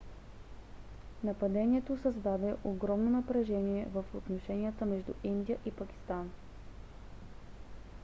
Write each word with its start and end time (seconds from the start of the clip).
нападението 1.23 1.97
създаде 1.97 2.55
огромно 2.63 3.09
напрежение 3.09 3.85
в 3.93 4.03
отношенията 4.13 4.85
между 4.85 5.11
индия 5.23 5.57
и 5.65 5.71
пакистан 5.71 6.31